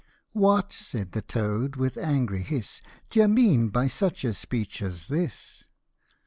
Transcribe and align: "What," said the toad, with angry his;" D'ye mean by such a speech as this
"What," 0.33 0.73
said 0.73 1.11
the 1.11 1.21
toad, 1.21 1.75
with 1.75 1.95
angry 1.95 2.41
his;" 2.41 2.81
D'ye 3.11 3.27
mean 3.27 3.69
by 3.69 3.85
such 3.85 4.23
a 4.25 4.33
speech 4.33 4.81
as 4.81 5.05
this 5.09 5.65